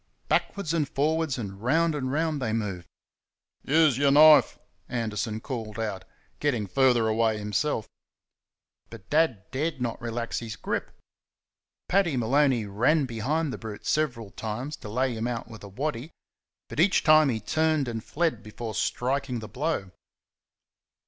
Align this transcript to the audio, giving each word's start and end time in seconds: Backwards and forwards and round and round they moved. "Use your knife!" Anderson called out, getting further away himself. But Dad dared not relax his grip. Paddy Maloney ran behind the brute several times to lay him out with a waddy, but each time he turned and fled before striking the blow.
Backwards 0.27 0.73
and 0.73 0.89
forwards 0.89 1.37
and 1.37 1.61
round 1.61 1.93
and 1.93 2.11
round 2.11 2.41
they 2.41 2.53
moved. 2.53 2.87
"Use 3.63 3.99
your 3.99 4.09
knife!" 4.09 4.57
Anderson 4.89 5.39
called 5.39 5.77
out, 5.79 6.05
getting 6.39 6.65
further 6.65 7.07
away 7.07 7.37
himself. 7.37 7.87
But 8.89 9.07
Dad 9.11 9.43
dared 9.51 9.79
not 9.79 10.01
relax 10.01 10.39
his 10.39 10.55
grip. 10.55 10.89
Paddy 11.87 12.17
Maloney 12.17 12.65
ran 12.65 13.05
behind 13.05 13.53
the 13.53 13.59
brute 13.59 13.85
several 13.85 14.31
times 14.31 14.75
to 14.77 14.89
lay 14.89 15.13
him 15.13 15.27
out 15.27 15.47
with 15.49 15.63
a 15.63 15.69
waddy, 15.69 16.09
but 16.67 16.79
each 16.79 17.03
time 17.03 17.29
he 17.29 17.39
turned 17.39 17.87
and 17.87 18.03
fled 18.03 18.41
before 18.41 18.73
striking 18.73 19.37
the 19.37 19.47
blow. 19.47 19.91